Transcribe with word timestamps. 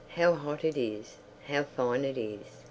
How 0.15 0.33
hot 0.33 0.63
it 0.65 0.77
is! 0.77 1.17
How 1.47 1.61
fine 1.61 2.03
it 2.05 2.17
is! 2.17 2.57